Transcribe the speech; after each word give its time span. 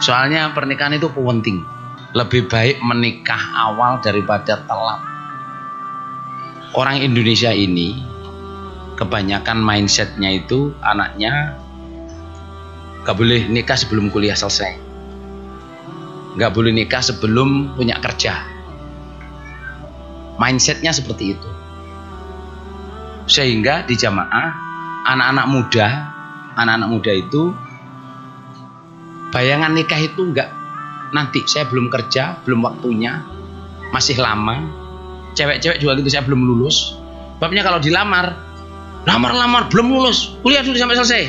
Soalnya 0.00 0.48
pernikahan 0.56 0.96
itu 0.96 1.12
penting. 1.12 1.60
Lebih 2.16 2.50
baik 2.50 2.82
menikah 2.82 3.38
awal 3.54 4.02
daripada 4.02 4.64
telat. 4.66 5.00
Orang 6.74 6.98
Indonesia 6.98 7.54
ini 7.54 8.00
kebanyakan 8.98 9.60
mindsetnya 9.60 10.40
itu 10.40 10.74
anaknya 10.82 11.54
gak 13.06 13.14
boleh 13.14 13.46
nikah 13.46 13.78
sebelum 13.78 14.10
kuliah 14.10 14.34
selesai. 14.34 14.74
Gak 16.40 16.50
boleh 16.50 16.74
nikah 16.74 17.04
sebelum 17.04 17.78
punya 17.78 18.00
kerja. 18.02 18.42
Mindsetnya 20.40 20.90
seperti 20.90 21.36
itu. 21.36 21.50
Sehingga 23.30 23.86
di 23.86 23.94
jamaah 23.94 24.48
anak-anak 25.06 25.46
muda, 25.46 25.86
anak-anak 26.58 26.88
muda 26.90 27.12
itu 27.14 27.54
bayangan 29.30 29.72
nikah 29.74 29.98
itu 29.98 30.26
enggak 30.26 30.50
nanti 31.10 31.42
saya 31.46 31.66
belum 31.66 31.90
kerja 31.90 32.38
belum 32.46 32.62
waktunya 32.62 33.22
masih 33.90 34.18
lama. 34.18 34.78
Cewek-cewek 35.34 35.78
juga 35.78 35.98
gitu 35.98 36.10
saya 36.10 36.26
belum 36.26 36.42
lulus. 36.42 36.98
Babnya 37.38 37.62
kalau 37.62 37.78
dilamar 37.78 38.34
lamar-lamar 39.06 39.70
belum 39.70 39.86
lulus. 39.90 40.34
Kuliah 40.42 40.62
dulu 40.62 40.78
sampai 40.78 40.98
selesai. 40.98 41.24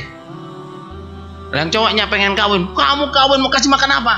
Dan 1.51 1.67
cowoknya 1.67 2.07
pengen 2.07 2.33
kawin 2.33 2.71
kamu 2.71 3.11
kawin 3.11 3.39
mau 3.43 3.51
kasih 3.51 3.69
makan 3.69 3.91
apa? 3.91 4.15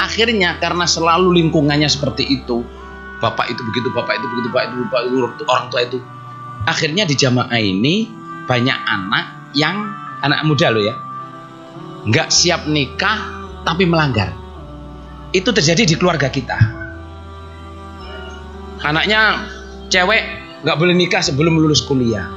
Akhirnya 0.00 0.56
karena 0.60 0.84
selalu 0.88 1.36
lingkungannya 1.40 1.88
seperti 1.88 2.24
itu 2.24 2.64
bapak 3.16 3.48
itu 3.48 3.60
begitu 3.72 3.88
bapak 3.96 4.20
itu 4.20 4.26
begitu 4.28 4.48
bapak 4.52 4.64
itu 4.68 4.74
bapak 4.88 5.00
itu 5.08 5.16
orang 5.48 5.66
tua 5.68 5.80
itu. 5.84 5.98
Akhirnya 6.66 7.06
di 7.06 7.14
jamaah 7.14 7.60
ini 7.60 8.10
banyak 8.48 8.78
anak 8.86 9.54
yang 9.54 9.76
anak 10.24 10.42
muda 10.42 10.72
loh 10.72 10.82
ya 10.82 11.05
nggak 12.06 12.30
siap 12.30 12.70
nikah 12.70 13.18
tapi 13.66 13.82
melanggar. 13.84 14.30
Itu 15.34 15.50
terjadi 15.50 15.82
di 15.82 15.94
keluarga 15.98 16.30
kita. 16.30 16.56
Anaknya 18.86 19.42
cewek 19.90 20.22
nggak 20.62 20.76
boleh 20.78 20.94
nikah 20.94 21.20
sebelum 21.20 21.58
lulus 21.58 21.82
kuliah. 21.82 22.30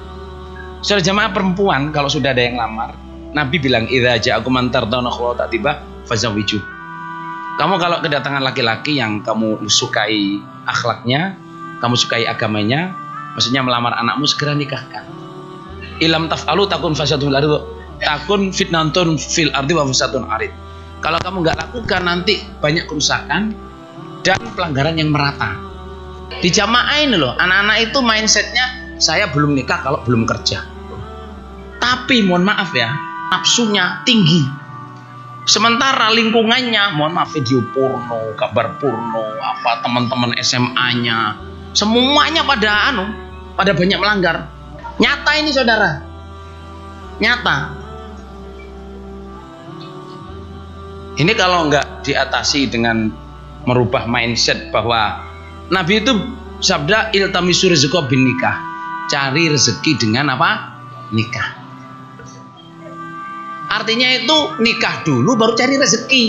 Sudah 0.82 1.04
jamaah 1.04 1.30
perempuan 1.30 1.94
kalau 1.94 2.10
sudah 2.10 2.34
ada 2.34 2.42
yang 2.42 2.58
lamar, 2.58 2.96
Nabi 3.36 3.62
bilang 3.62 3.86
idza 3.86 4.18
ja'akum 4.18 4.58
man 4.58 4.74
tardawna 4.74 5.12
tiba 5.52 5.86
fazawiju. 6.10 6.58
Kamu 7.60 7.76
kalau 7.76 8.00
kedatangan 8.00 8.40
laki-laki 8.40 8.98
yang 8.98 9.20
kamu 9.20 9.68
sukai 9.68 10.40
akhlaknya, 10.64 11.36
kamu 11.84 12.00
sukai 12.00 12.24
agamanya, 12.24 12.96
maksudnya 13.36 13.60
melamar 13.60 14.00
anakmu 14.00 14.24
segera 14.24 14.56
nikahkan. 14.56 15.04
Ilam 16.00 16.32
taf'alu 16.32 16.72
takun 16.72 16.96
fasadul 16.96 17.36
takun 18.00 18.50
fitnantun 18.56 19.20
fil 19.20 19.52
ardi 19.52 19.76
wa 19.76 19.84
fasatun 19.86 20.26
arid. 20.28 20.52
Kalau 21.00 21.20
kamu 21.24 21.38
nggak 21.44 21.58
lakukan 21.68 22.02
nanti 22.04 22.44
banyak 22.60 22.88
kerusakan 22.88 23.56
dan 24.24 24.40
pelanggaran 24.56 25.00
yang 25.00 25.12
merata. 25.12 25.56
Di 26.40 26.52
jamaah 26.52 26.98
ini 27.04 27.16
loh, 27.16 27.36
anak-anak 27.36 27.78
itu 27.92 28.00
mindsetnya 28.04 28.66
saya 29.00 29.32
belum 29.32 29.56
nikah 29.56 29.80
kalau 29.80 30.04
belum 30.04 30.28
kerja. 30.28 30.64
Tapi 31.80 32.28
mohon 32.28 32.44
maaf 32.44 32.76
ya, 32.76 32.92
nafsunya 33.32 34.04
tinggi. 34.04 34.44
Sementara 35.48 36.12
lingkungannya, 36.14 36.94
mohon 36.94 37.16
maaf 37.16 37.32
video 37.34 37.64
porno, 37.72 38.36
kabar 38.36 38.78
porno, 38.78 39.24
apa 39.40 39.82
teman-teman 39.82 40.36
SMA-nya, 40.44 41.40
semuanya 41.72 42.44
pada 42.44 42.92
anu, 42.92 43.06
pada 43.56 43.72
banyak 43.74 43.98
melanggar. 43.98 44.52
Nyata 45.00 45.32
ini 45.40 45.50
saudara, 45.56 46.04
nyata 47.24 47.79
Ini 51.20 51.36
kalau 51.36 51.68
nggak 51.68 52.08
diatasi 52.08 52.72
dengan 52.72 53.12
merubah 53.68 54.08
mindset 54.08 54.72
bahwa 54.72 55.20
Nabi 55.68 56.00
itu 56.00 56.16
sabda 56.64 57.12
iltamisu 57.12 57.68
rizqa 57.68 58.08
bin 58.08 58.24
nikah. 58.24 58.56
Cari 59.12 59.52
rezeki 59.52 60.00
dengan 60.00 60.32
apa? 60.32 60.80
Nikah. 61.12 61.50
Artinya 63.68 64.08
itu 64.16 64.64
nikah 64.64 65.04
dulu 65.04 65.36
baru 65.36 65.60
cari 65.60 65.76
rezeki. 65.76 66.24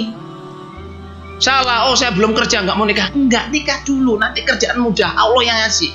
Salah, 1.38 1.86
oh 1.88 1.94
saya 1.94 2.10
belum 2.10 2.34
kerja 2.34 2.66
nggak 2.66 2.74
mau 2.74 2.84
nikah. 2.84 3.14
Enggak, 3.14 3.48
nikah 3.54 3.80
dulu, 3.86 4.18
nanti 4.18 4.42
kerjaan 4.42 4.82
mudah, 4.82 5.14
Allah 5.14 5.42
yang 5.46 5.56
ngasih. 5.64 5.92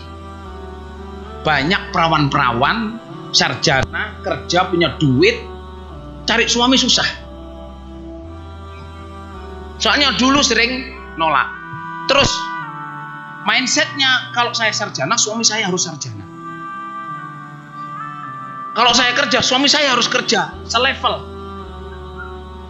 Banyak 1.44 1.94
perawan-perawan, 1.94 2.98
sarjana, 3.30 4.18
kerja 4.26 4.72
punya 4.72 4.98
duit, 4.98 5.38
cari 6.26 6.50
suami 6.50 6.82
susah 6.82 7.25
Soalnya 9.86 10.18
dulu 10.18 10.42
sering 10.42 10.98
nolak. 11.14 11.46
Terus 12.10 12.34
mindsetnya 13.46 14.34
kalau 14.34 14.50
saya 14.58 14.74
sarjana, 14.74 15.14
suami 15.14 15.46
saya 15.46 15.70
harus 15.70 15.86
sarjana. 15.86 16.26
Kalau 18.74 18.92
saya 18.98 19.14
kerja, 19.14 19.46
suami 19.46 19.70
saya 19.70 19.94
harus 19.94 20.10
kerja 20.10 20.58
selevel. 20.66 21.22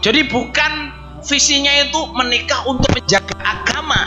Jadi 0.03 0.27
bukan 0.27 0.91
visinya 1.23 1.71
itu 1.87 2.03
menikah 2.19 2.67
untuk 2.67 2.91
menjaga 2.91 3.39
agama, 3.39 4.01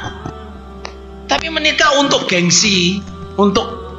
tapi 1.33 1.49
menikah 1.49 1.97
untuk 1.97 2.29
gengsi, 2.29 3.01
untuk 3.41 3.99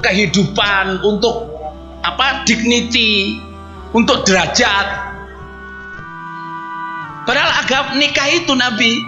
kehidupan, 0.00 1.04
untuk 1.04 1.54
apa 2.02 2.42
dignity, 2.48 3.36
untuk 3.92 4.24
derajat, 4.24 5.15
Padahal 7.26 7.50
agama 7.58 7.98
nikah 7.98 8.30
itu 8.30 8.54
Nabi 8.54 9.02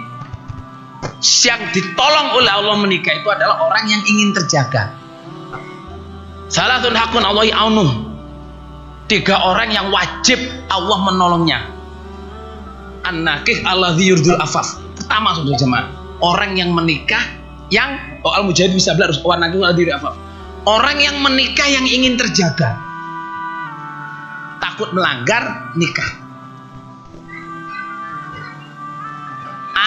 yang 1.23 1.61
ditolong 1.71 2.27
oleh 2.35 2.51
Allah 2.51 2.75
menikah 2.75 3.15
itu 3.15 3.27
adalah 3.31 3.63
orang 3.63 3.87
yang 3.87 4.03
ingin 4.03 4.35
terjaga. 4.35 4.91
Salatun 6.51 6.95
hakun 6.95 7.23
Allah 7.23 7.47
aunu. 7.55 7.87
Tiga 9.09 9.41
orang 9.41 9.73
yang 9.73 9.89
wajib 9.89 10.37
Allah 10.69 10.97
menolongnya. 11.01 11.59
An-nakih 13.07 13.63
Allah 13.65 13.95
yurdul 13.95 14.37
afaf. 14.37 14.77
Pertama 14.99 15.33
sudah 15.39 15.55
jemaah. 15.55 15.87
Orang 16.19 16.59
yang 16.59 16.75
menikah 16.75 17.23
yang 17.71 18.19
oh 18.27 18.35
al 18.35 18.43
mujahid 18.43 18.75
bisa 18.75 18.93
belajar 18.99 19.17
warna 19.23 19.49
itu 19.49 19.63
afaf. 19.63 20.13
Orang 20.67 20.99
yang 20.99 21.23
menikah 21.23 21.65
yang 21.71 21.87
ingin 21.87 22.19
terjaga. 22.19 22.75
Takut 24.59 24.91
melanggar 24.91 25.73
nikah. 25.79 26.28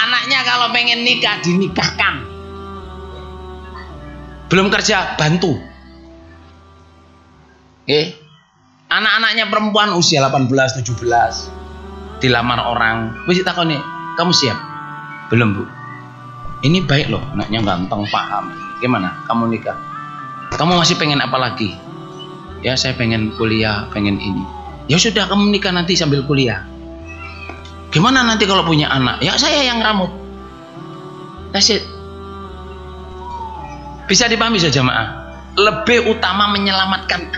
Anaknya 0.02 0.42
kalau 0.42 0.74
pengen 0.74 1.06
nikah 1.06 1.38
dinikahkan. 1.42 2.26
Belum 4.50 4.68
kerja 4.68 5.14
bantu. 5.14 5.56
Eh, 7.86 8.14
anak-anaknya 8.90 9.48
perempuan 9.48 9.94
usia 9.94 10.22
18, 10.26 10.82
17 10.82 11.62
dilamar 12.22 12.62
orang. 12.62 13.26
Wis 13.26 13.42
nih, 13.42 13.80
kamu 14.14 14.32
siap? 14.34 14.58
Belum, 15.30 15.58
Bu. 15.58 15.64
Ini 16.62 16.86
baik 16.86 17.10
loh, 17.10 17.22
anaknya 17.34 17.58
ganteng, 17.66 18.06
paham. 18.06 18.54
Gimana? 18.78 19.26
Kamu 19.26 19.50
nikah? 19.50 19.74
Kamu 20.54 20.78
masih 20.78 20.94
pengen 20.94 21.18
apa 21.18 21.34
lagi? 21.34 21.74
Ya, 22.62 22.78
saya 22.78 22.94
pengen 22.94 23.34
kuliah, 23.34 23.90
pengen 23.90 24.22
ini. 24.22 24.46
Ya 24.86 24.98
sudah, 25.02 25.26
kamu 25.26 25.50
nikah 25.50 25.74
nanti 25.74 25.98
sambil 25.98 26.22
kuliah. 26.22 26.62
Gimana 27.92 28.24
nanti 28.24 28.48
kalau 28.48 28.64
punya 28.64 28.88
anak? 28.88 29.20
Ya 29.20 29.36
saya 29.36 29.68
yang 29.68 29.84
rambut. 29.84 30.08
That's 31.52 31.68
it. 31.68 31.84
Bisa 34.08 34.26
dipahami 34.32 34.56
saja 34.56 34.80
jamaah. 34.80 35.06
Lebih 35.60 36.08
utama 36.08 36.48
menyelamatkan. 36.56 37.28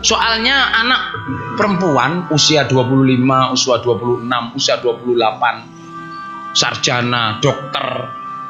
Soalnya 0.00 0.72
anak 0.80 1.12
perempuan 1.60 2.32
usia 2.32 2.64
25, 2.64 3.52
usia 3.52 3.76
26, 3.84 4.56
usia 4.56 4.76
28, 4.80 6.56
sarjana, 6.56 7.36
dokter, 7.44 7.84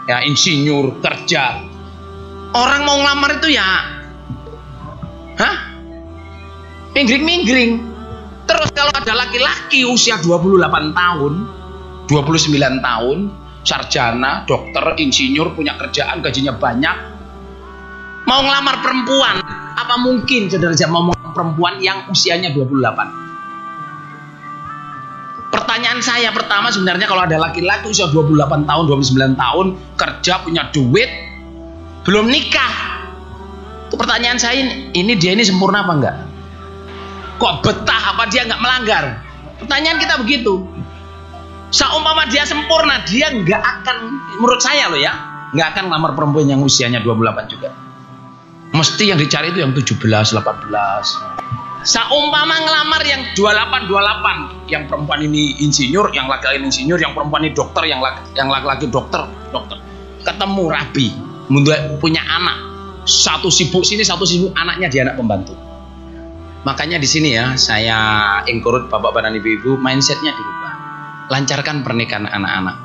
ya 0.06 0.22
insinyur, 0.22 1.02
kerja. 1.02 1.66
Orang 2.54 2.86
mau 2.86 2.96
ngelamar 3.02 3.42
itu 3.42 3.50
ya 3.52 3.96
Hah? 5.36 5.56
Minggring-minggring 6.96 7.95
Terus 8.56 8.72
kalau 8.72 8.88
ada 8.88 9.12
laki-laki 9.12 9.84
usia 9.84 10.16
28 10.16 10.96
tahun, 10.96 11.32
29 12.08 12.56
tahun, 12.80 13.28
sarjana, 13.60 14.48
dokter, 14.48 14.96
insinyur, 14.96 15.52
punya 15.52 15.76
kerjaan, 15.76 16.24
gajinya 16.24 16.56
banyak, 16.56 16.96
mau 18.24 18.40
ngelamar 18.40 18.80
perempuan, 18.80 19.44
apa 19.76 20.00
mungkin 20.00 20.48
saudara 20.48 20.72
mau 20.88 21.12
perempuan 21.36 21.84
yang 21.84 22.08
usianya 22.08 22.56
28? 22.56 25.52
Pertanyaan 25.52 26.00
saya 26.00 26.32
pertama 26.32 26.72
sebenarnya 26.72 27.04
kalau 27.04 27.28
ada 27.28 27.36
laki-laki 27.36 27.92
usia 27.92 28.08
28 28.08 28.64
tahun, 28.64 28.84
29 28.88 29.36
tahun, 29.36 29.66
kerja, 30.00 30.40
punya 30.40 30.72
duit, 30.72 31.12
belum 32.08 32.32
nikah. 32.32 33.04
Itu 33.92 34.00
pertanyaan 34.00 34.40
saya 34.40 34.64
ini, 34.64 34.96
ini 34.96 35.12
dia 35.20 35.36
ini 35.36 35.44
sempurna 35.44 35.84
apa 35.84 35.92
enggak? 35.92 36.25
Kok 37.36 37.52
betah 37.60 38.16
apa 38.16 38.24
dia 38.32 38.48
nggak 38.48 38.60
melanggar? 38.60 39.04
Pertanyaan 39.60 39.98
kita 40.00 40.14
begitu. 40.20 40.64
Seumpama 41.74 42.24
dia 42.30 42.46
sempurna, 42.46 43.02
dia 43.04 43.28
nggak 43.28 43.60
akan, 43.60 43.96
menurut 44.38 44.62
saya 44.62 44.88
loh 44.88 44.96
ya, 44.96 45.12
nggak 45.52 45.76
akan 45.76 45.82
ngelamar 45.90 46.12
perempuan 46.14 46.46
yang 46.46 46.62
usianya 46.62 47.02
28 47.02 47.52
juga. 47.52 47.74
Mesti 48.72 49.04
yang 49.10 49.18
dicari 49.18 49.50
itu 49.50 49.60
yang 49.60 49.74
17, 49.74 49.98
18. 50.00 50.36
Seumpama 51.86 52.56
ngelamar 52.66 53.02
yang 53.06 53.22
28, 53.34 53.86
28. 53.86 54.70
Yang 54.72 54.82
perempuan 54.90 55.20
ini 55.22 55.58
insinyur, 55.62 56.10
yang 56.14 56.26
laki-laki 56.26 56.62
insinyur, 56.62 56.98
yang 56.98 57.14
perempuan 57.14 57.46
ini 57.46 57.52
dokter, 57.54 57.82
yang 57.86 58.02
laki, 58.02 58.22
yang 58.34 58.48
laki-laki 58.50 58.86
dokter, 58.90 59.22
dokter. 59.50 59.78
Ketemu 60.26 60.64
rabi, 60.70 61.14
punya 62.02 62.22
anak. 62.26 62.58
Satu 63.06 63.54
sibuk 63.54 63.86
sini, 63.86 64.02
satu 64.02 64.26
sibuk 64.26 64.50
anaknya 64.58 64.90
dia 64.90 65.06
anak 65.06 65.18
pembantu. 65.18 65.54
Makanya 66.66 66.98
di 66.98 67.06
sini 67.06 67.30
ya, 67.30 67.54
saya 67.54 67.98
encourage 68.50 68.90
bapak-bapak 68.90 69.30
dan 69.30 69.38
ibu-ibu, 69.38 69.78
mindsetnya 69.78 70.34
dirubah. 70.34 70.74
Lancarkan 71.30 71.86
pernikahan 71.86 72.26
anak-anak. 72.26 72.76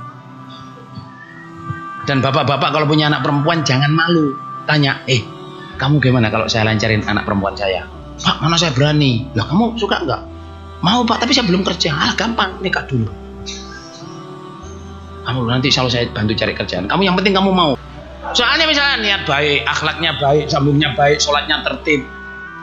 Dan 2.05 2.21
bapak-bapak 2.21 2.69
kalau 2.69 2.85
punya 2.85 3.09
anak 3.09 3.25
perempuan 3.25 3.65
jangan 3.65 3.89
malu. 3.89 4.37
Tanya, 4.69 5.01
eh 5.09 5.25
kamu 5.81 5.97
gimana 5.97 6.29
kalau 6.29 6.45
saya 6.45 6.69
lancarin 6.69 7.01
anak 7.09 7.25
perempuan 7.25 7.57
saya? 7.57 7.89
Pak, 8.21 8.37
mana 8.37 8.53
saya 8.53 8.69
berani? 8.69 9.25
Lah 9.33 9.49
kamu 9.49 9.73
suka 9.81 9.97
nggak? 10.05 10.21
Mau 10.85 11.01
pak, 11.01 11.25
tapi 11.25 11.33
saya 11.33 11.49
belum 11.49 11.65
kerja. 11.65 11.89
Ah 11.89 12.13
gampang, 12.13 12.61
nikah 12.61 12.85
dulu. 12.85 13.09
Kamu 15.25 15.41
nanti 15.49 15.73
selalu 15.73 15.89
saya 15.89 16.05
bantu 16.13 16.37
cari 16.37 16.53
kerjaan. 16.53 16.85
Kamu 16.85 17.01
yang 17.01 17.17
penting 17.17 17.33
kamu 17.33 17.49
mau. 17.49 17.73
Soalnya 18.37 18.69
misalnya 18.69 18.97
niat 19.01 19.21
baik, 19.25 19.65
akhlaknya 19.65 20.21
baik, 20.21 20.45
sambungnya 20.53 20.93
baik, 20.93 21.17
sholatnya 21.17 21.65
tertib, 21.65 22.05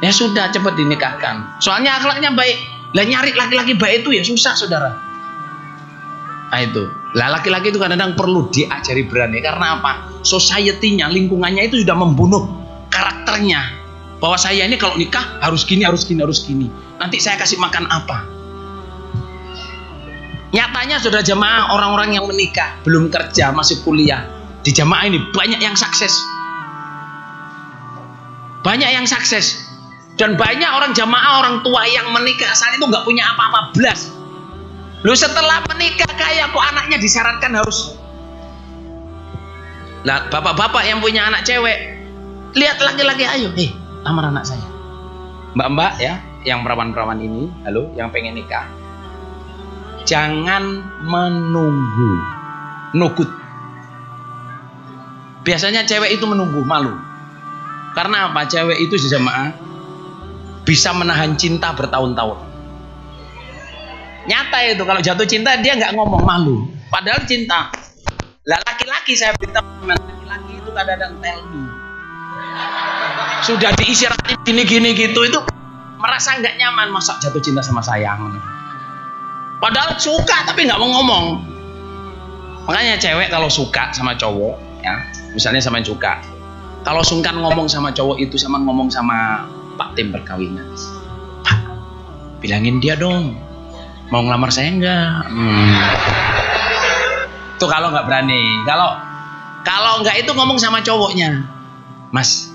ya 0.05 0.11
sudah 0.13 0.51
cepat 0.55 0.75
dinikahkan. 0.79 1.61
Soalnya 1.63 1.99
akhlaknya 1.99 2.35
baik. 2.35 2.57
Lah 2.97 3.05
nyari 3.05 3.37
laki-laki 3.37 3.77
baik 3.77 4.07
itu 4.07 4.17
ya 4.17 4.23
susah 4.25 4.57
saudara. 4.57 4.91
Nah 6.49 6.61
itu. 6.65 6.89
Lah 7.17 7.29
laki-laki 7.37 7.73
itu 7.73 7.79
kadang-kadang 7.81 8.17
perlu 8.17 8.49
diajari 8.49 9.05
berani 9.05 9.45
karena 9.45 9.81
apa? 9.81 10.23
Society-nya, 10.25 11.13
lingkungannya 11.13 11.69
itu 11.69 11.85
sudah 11.85 11.97
membunuh 11.97 12.49
karakternya 12.89 13.79
bahwa 14.19 14.35
saya 14.35 14.67
ini 14.67 14.75
kalau 14.75 14.99
nikah 14.99 15.39
harus 15.39 15.63
gini 15.63 15.87
harus 15.87 16.03
gini 16.03 16.21
harus 16.23 16.43
gini 16.43 16.67
nanti 16.99 17.23
saya 17.23 17.39
kasih 17.39 17.59
makan 17.63 17.87
apa 17.87 18.27
nyatanya 20.51 20.99
sudah 20.99 21.23
jamaah 21.23 21.71
orang-orang 21.71 22.19
yang 22.19 22.27
menikah 22.27 22.75
belum 22.83 23.15
kerja 23.15 23.55
masih 23.55 23.79
kuliah 23.87 24.27
di 24.67 24.75
jamaah 24.75 25.07
ini 25.07 25.23
banyak 25.31 25.63
yang 25.63 25.79
sukses 25.79 26.11
banyak 28.67 28.91
yang 28.91 29.07
sukses 29.07 29.68
dan 30.19 30.35
banyak 30.35 30.67
orang 30.69 30.93
jamaah 30.93 31.41
orang 31.41 31.63
tua 31.63 31.87
yang 31.87 32.11
menikah 32.11 32.51
saat 32.53 32.75
itu 32.75 32.85
nggak 32.85 33.07
punya 33.07 33.25
apa-apa 33.33 33.73
belas 33.73 34.11
lu 35.07 35.15
setelah 35.15 35.63
menikah 35.71 36.11
kayak 36.19 36.51
kok 36.51 36.65
anaknya 36.75 36.99
disyaratkan 36.99 37.55
harus 37.55 37.95
Nah, 39.99 40.31
bapak-bapak 40.31 40.87
yang 40.87 41.03
punya 41.03 41.27
anak 41.27 41.43
cewek 41.43 41.99
lihat 42.55 42.79
laki-laki 42.81 43.27
ayo 43.27 43.51
eh 43.59 43.75
lamar 44.07 44.31
anak 44.31 44.47
saya. 44.47 44.63
Mbak-mbak 45.59 45.93
ya 45.99 46.23
yang 46.47 46.63
perawan-perawan 46.63 47.19
ini 47.19 47.51
halo 47.67 47.91
yang 47.99 48.09
pengen 48.15 48.39
nikah. 48.39 48.65
Jangan 50.07 50.81
menunggu. 51.03 52.15
Nukut 52.95 53.29
biasanya 55.49 55.89
cewek 55.89 56.21
itu 56.21 56.25
menunggu 56.29 56.61
malu. 56.69 56.93
Karena 57.97 58.29
apa? 58.29 58.45
Cewek 58.45 58.85
itu 58.85 59.01
jemaah 59.01 59.57
bisa 60.69 60.93
menahan 60.93 61.33
cinta 61.41 61.73
bertahun-tahun. 61.73 62.37
Nyata 64.29 64.59
itu 64.69 64.85
kalau 64.85 65.01
jatuh 65.01 65.25
cinta 65.25 65.57
dia 65.57 65.73
nggak 65.81 65.97
ngomong 65.97 66.21
malu. 66.21 66.69
Padahal 66.93 67.25
cinta 67.25 67.73
lah 68.49 68.61
laki-laki 68.65 69.13
saya 69.13 69.37
beritahu 69.37 69.85
laki-laki 69.85 70.53
itu 70.57 70.71
kadang-kadang 70.73 71.17
tell 71.25 71.41
me. 71.53 71.65
Sudah 73.45 73.73
diisyarat 73.77 74.45
gini 74.45 74.65
gini 74.69 74.93
gitu 74.93 75.25
itu 75.25 75.41
merasa 75.97 76.37
nggak 76.37 76.57
nyaman 76.61 76.93
masa 76.93 77.17
jatuh 77.21 77.41
cinta 77.45 77.61
sama 77.61 77.85
sayang 77.85 78.41
padahal 79.59 79.99
suka 79.99 80.49
tapi 80.49 80.65
nggak 80.65 80.81
mau 80.81 80.89
ngomong. 81.01 81.25
Makanya 82.69 83.01
cewek 83.01 83.29
kalau 83.33 83.49
suka 83.49 83.93
sama 83.97 84.17
cowok 84.17 84.85
ya 84.85 84.97
misalnya 85.33 85.61
sama 85.61 85.81
yang 85.81 85.89
suka. 85.93 86.21
Kalau 86.85 87.05
sungkan 87.05 87.37
ngomong 87.37 87.69
sama 87.69 87.93
cowok 87.93 88.17
itu 88.17 88.41
sama 88.41 88.61
ngomong 88.65 88.89
sama 88.89 89.45
pak 89.79 89.95
tim 89.95 90.11
perkawinan. 90.11 90.67
Pak 91.47 91.59
bilangin 92.43 92.83
dia 92.83 92.99
dong. 92.99 93.39
Mau 94.11 94.25
ngelamar 94.25 94.51
saya 94.51 94.73
enggak 94.73 95.31
hmm. 95.31 95.79
tuh 97.63 97.69
kalau 97.71 97.95
nggak 97.95 98.05
berani. 98.09 98.67
Kalau 98.67 98.91
kalau 99.63 100.03
nggak 100.03 100.27
itu 100.27 100.35
ngomong 100.35 100.59
sama 100.59 100.83
cowoknya. 100.83 101.47
Mas 102.11 102.51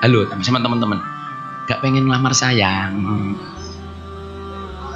halo 0.00 0.24
sama 0.40 0.64
teman-teman. 0.64 1.04
Gak 1.64 1.80
pengen 1.80 2.04
ngelamar 2.04 2.36
sayang 2.36 2.92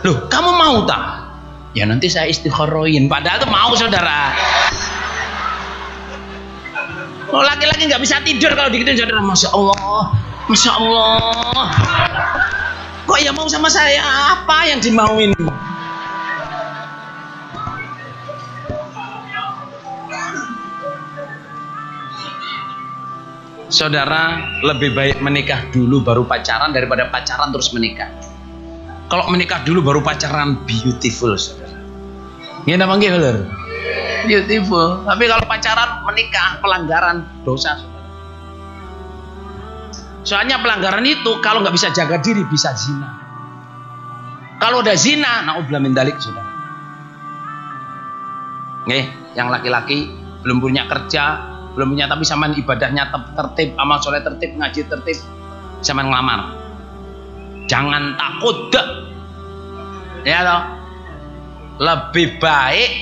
loh 0.06 0.30
kamu 0.30 0.50
mau 0.54 0.86
tak? 0.86 1.02
Ya 1.74 1.84
nanti 1.84 2.08
saya 2.10 2.30
istikharoin 2.30 3.10
padahal 3.10 3.42
tuh 3.42 3.50
mau 3.50 3.70
saudara. 3.74 4.34
Oh 7.28 7.44
laki-laki 7.44 7.86
nggak 7.86 8.02
bisa 8.02 8.22
tidur 8.24 8.54
kalau 8.56 8.72
dikitin 8.72 8.96
saudara. 8.96 9.20
Masya 9.20 9.52
Allah 9.52 10.27
Masya 10.48 10.72
Allah 10.80 11.68
Kok 13.04 13.18
ya 13.20 13.36
mau 13.36 13.44
sama 13.52 13.68
saya 13.68 14.00
Apa 14.32 14.64
yang 14.64 14.80
dimauin 14.80 15.36
Saudara 23.68 24.40
lebih 24.64 24.96
baik 24.96 25.20
menikah 25.20 25.68
dulu 25.68 26.00
baru 26.00 26.24
pacaran 26.24 26.72
daripada 26.72 27.12
pacaran 27.12 27.52
terus 27.52 27.68
menikah. 27.76 28.08
Kalau 29.12 29.28
menikah 29.28 29.60
dulu 29.68 29.84
baru 29.84 30.00
pacaran 30.00 30.64
beautiful 30.64 31.36
saudara. 31.36 31.76
Ini 32.64 32.80
nama 32.80 32.96
bener? 32.96 33.44
Beautiful. 34.24 35.04
Tapi 35.04 35.28
kalau 35.28 35.44
pacaran 35.44 36.00
menikah 36.08 36.56
pelanggaran 36.64 37.28
dosa 37.44 37.76
saudara. 37.76 37.87
Soalnya 40.28 40.60
pelanggaran 40.60 41.08
itu 41.08 41.40
kalau 41.40 41.64
nggak 41.64 41.72
bisa 41.72 41.88
jaga 41.96 42.20
diri 42.20 42.44
bisa 42.44 42.76
zina. 42.76 43.08
Kalau 44.60 44.84
udah 44.84 44.92
zina, 44.92 45.48
naudzubillah 45.48 45.80
min 45.80 45.96
dalik 45.96 46.20
saudara. 46.20 46.52
Nih, 48.84 49.08
yang 49.32 49.48
laki-laki 49.48 50.12
belum 50.44 50.60
punya 50.60 50.84
kerja, 50.84 51.40
belum 51.78 51.94
punya 51.94 52.10
tapi 52.10 52.26
sama 52.26 52.50
ibadahnya 52.50 53.06
tertib 53.38 53.78
amal 53.78 54.02
soleh 54.02 54.18
tertib 54.18 54.58
ngaji 54.58 54.90
tertib 54.90 55.14
sama 55.78 56.02
ngelamar 56.02 56.58
jangan 57.70 58.18
takut 58.18 58.74
deh 58.74 58.86
ya 60.26 60.42
toh 60.42 60.62
lebih 61.78 62.42
baik 62.42 62.92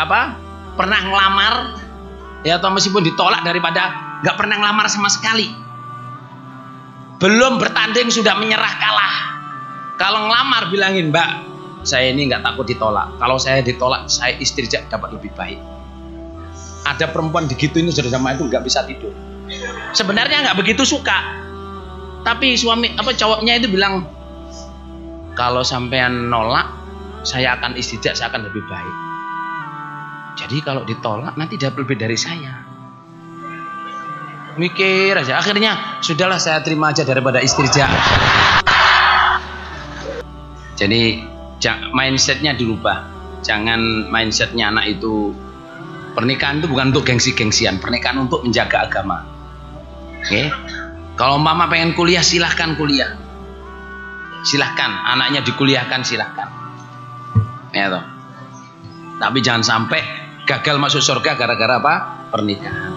apa 0.00 0.40
pernah 0.72 1.00
ngelamar 1.04 1.54
ya 2.48 2.56
atau 2.56 2.72
meskipun 2.72 3.04
ditolak 3.04 3.44
daripada 3.44 3.92
nggak 4.24 4.40
pernah 4.40 4.56
ngelamar 4.56 4.88
sama 4.88 5.12
sekali 5.12 5.61
belum 7.22 7.62
bertanding 7.62 8.10
sudah 8.10 8.34
menyerah 8.34 8.74
kalah. 8.82 9.14
Kalau 9.94 10.26
ngelamar 10.26 10.74
bilangin 10.74 11.14
mbak 11.14 11.46
saya 11.86 12.10
ini 12.10 12.26
nggak 12.26 12.42
takut 12.42 12.66
ditolak. 12.66 13.14
Kalau 13.22 13.38
saya 13.38 13.62
ditolak 13.62 14.10
saya 14.10 14.34
istri 14.42 14.66
dapat 14.66 15.14
lebih 15.14 15.30
baik. 15.38 15.62
Ada 16.82 17.14
perempuan 17.14 17.46
digituin 17.46 17.86
sudah 17.94 18.10
sama 18.10 18.34
itu 18.34 18.50
nggak 18.50 18.66
bisa 18.66 18.82
tidur. 18.90 19.14
Sebenarnya 19.94 20.50
nggak 20.50 20.58
begitu 20.58 20.82
suka. 20.82 21.38
Tapi 22.26 22.58
suami 22.58 22.90
apa 22.98 23.14
cowoknya 23.14 23.62
itu 23.62 23.70
bilang 23.70 24.02
kalau 25.38 25.62
sampean 25.62 26.26
nolak 26.26 26.66
saya 27.22 27.54
akan 27.54 27.78
istijak 27.78 28.18
saya 28.18 28.34
akan 28.34 28.50
lebih 28.50 28.66
baik. 28.66 28.96
Jadi 30.42 30.58
kalau 30.66 30.82
ditolak 30.82 31.38
nanti 31.38 31.54
dapat 31.54 31.86
lebih 31.86 32.02
dari 32.02 32.18
saya 32.18 32.71
mikir 34.56 35.16
aja 35.16 35.40
akhirnya 35.40 36.00
sudahlah 36.04 36.40
saya 36.40 36.60
terima 36.60 36.92
aja 36.92 37.04
daripada 37.06 37.40
istijak 37.40 37.88
jadi 40.80 41.22
mindsetnya 41.94 42.56
dirubah 42.58 43.06
jangan 43.40 44.10
mindsetnya 44.10 44.72
anak 44.74 44.98
itu 44.98 45.32
Pernikahan 46.12 46.60
itu 46.60 46.68
bukan 46.68 46.92
untuk 46.92 47.08
gengsi-gengsian, 47.08 47.80
pernikahan 47.80 48.20
untuk 48.20 48.44
menjaga 48.44 48.84
agama. 48.84 49.24
Oke. 50.20 50.28
Okay? 50.28 50.46
Kalau 51.16 51.40
mama 51.40 51.72
pengen 51.72 51.96
kuliah 51.96 52.20
silahkan 52.20 52.76
kuliah. 52.76 53.16
Silahkan, 54.44 54.92
anaknya 55.08 55.40
dikuliahkan 55.40 56.04
silahkan. 56.04 56.48
Ya 57.72 57.88
toh. 57.88 58.04
Tapi 59.16 59.38
jangan 59.40 59.64
sampai 59.64 60.00
gagal 60.44 60.76
masuk 60.76 61.00
surga 61.00 61.38
gara-gara 61.40 61.80
apa? 61.80 61.94
Pernikahan. 62.28 62.91